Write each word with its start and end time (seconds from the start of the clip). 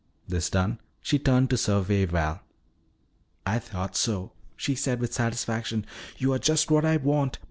This 0.27 0.49
done, 0.49 0.79
she 0.99 1.19
turned 1.19 1.51
to 1.51 1.57
survey 1.57 2.05
Val. 2.05 2.41
"I 3.45 3.59
thought 3.59 3.95
so," 3.95 4.31
she 4.55 4.73
said 4.73 4.99
with 4.99 5.13
satisfaction. 5.13 5.85
"You 6.17 6.33
are 6.33 6.39
just 6.39 6.71
what 6.71 6.83
I 6.85 6.97
want. 6.97 7.37